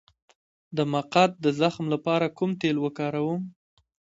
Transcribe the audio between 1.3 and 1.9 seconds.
د زخم